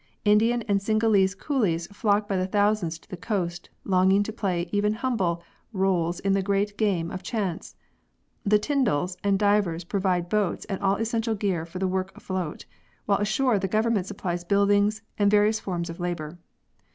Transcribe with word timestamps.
Indian 0.25 0.63
and 0.63 0.79
Cingalese 0.81 1.35
coolies 1.35 1.85
flock 1.95 2.27
by 2.27 2.35
the 2.35 2.47
thousand 2.47 2.89
to 3.03 3.07
the 3.07 3.15
coast, 3.15 3.69
longing 3.85 4.23
to 4.23 4.33
play 4.33 4.67
even 4.71 4.93
humble 4.93 5.43
rdles 5.75 6.19
in 6.21 6.33
the 6.33 6.41
great 6.41 6.75
game 6.75 7.11
of 7.11 7.21
chance. 7.21 7.75
The" 8.43 8.57
tindals" 8.67 9.15
and 9.23 9.37
divers 9.37 9.83
provide 9.83 10.27
boats 10.27 10.65
and 10.65 10.81
all 10.81 10.95
essential 10.95 11.35
gear 11.35 11.67
for 11.67 11.77
the 11.77 11.87
work 11.87 12.17
afloat, 12.17 12.65
while 13.05 13.19
ashore 13.19 13.59
the 13.59 13.67
Government 13.67 14.07
supplies 14.07 14.43
buildings 14.43 15.03
and 15.19 15.29
various 15.29 15.59
forms 15.59 15.87
of 15.87 15.99
labour. 15.99 16.39